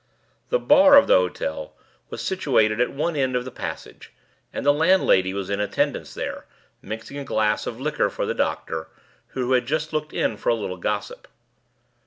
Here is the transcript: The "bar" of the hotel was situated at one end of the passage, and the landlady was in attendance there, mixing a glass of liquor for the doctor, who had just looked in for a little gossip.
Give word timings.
The 0.49 0.57
"bar" 0.57 0.95
of 0.97 1.05
the 1.05 1.13
hotel 1.13 1.73
was 2.09 2.23
situated 2.23 2.81
at 2.81 2.89
one 2.91 3.15
end 3.15 3.35
of 3.35 3.45
the 3.45 3.51
passage, 3.51 4.11
and 4.51 4.65
the 4.65 4.73
landlady 4.73 5.31
was 5.31 5.51
in 5.51 5.59
attendance 5.59 6.15
there, 6.15 6.45
mixing 6.81 7.19
a 7.19 7.23
glass 7.23 7.67
of 7.67 7.79
liquor 7.79 8.09
for 8.09 8.25
the 8.25 8.33
doctor, 8.33 8.89
who 9.37 9.51
had 9.51 9.67
just 9.67 9.93
looked 9.93 10.11
in 10.11 10.37
for 10.37 10.49
a 10.49 10.55
little 10.55 10.77
gossip. 10.77 11.27